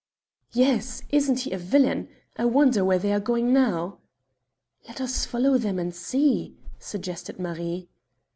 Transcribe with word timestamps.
"Yes. 0.53 1.03
Isn't 1.11 1.41
he 1.41 1.51
a 1.51 1.59
villain? 1.59 2.07
I 2.35 2.45
wonder 2.45 2.83
where 2.83 2.97
they 2.97 3.13
are 3.13 3.19
going 3.19 3.53
now!" 3.53 3.99
"Let 4.87 4.99
us 4.99 5.27
follow 5.27 5.59
them 5.59 5.77
and 5.77 5.93
see," 5.93 6.57
suggested 6.79 7.37
Marie. 7.39 7.87